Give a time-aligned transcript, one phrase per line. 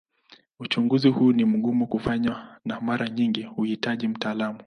[0.59, 4.59] Uchunguzi huu ni mgumu kufanywa na mara nyingi huhitaji mtaalamu.